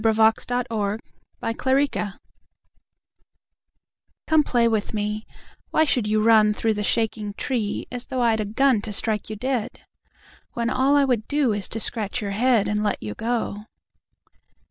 [0.01, 0.97] To a Squirrel
[1.43, 2.11] at Kyle na gno
[4.27, 5.27] COME play with me;
[5.69, 9.81] Why should you runThrough the shaking treeAs though I'd a gunTo strike you dead?
[10.53, 13.67] When all I would doIs to scratch your headAnd let you go.